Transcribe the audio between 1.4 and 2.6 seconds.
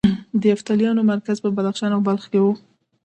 په بدخشان او بلخ کې و